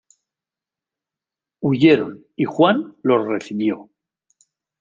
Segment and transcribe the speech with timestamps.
[1.61, 3.91] Huyeron y Juan los recibió.